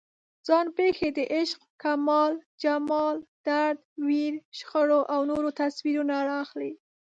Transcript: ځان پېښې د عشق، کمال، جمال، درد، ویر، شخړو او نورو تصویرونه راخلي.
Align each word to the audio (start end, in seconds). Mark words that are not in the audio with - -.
ځان 0.47 0.65
پېښې 0.77 1.09
د 1.17 1.19
عشق، 1.35 1.59
کمال، 1.83 2.33
جمال، 2.63 3.15
درد، 3.47 3.79
ویر، 4.05 4.35
شخړو 4.57 5.01
او 5.13 5.19
نورو 5.31 5.49
تصویرونه 5.61 6.15
راخلي. 6.31 6.71